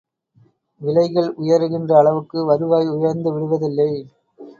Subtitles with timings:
[0.81, 3.89] விலைகள் உயருகின்ற அளவுக்கு வருவாய் உயர்ந்து விடுவதில்லை.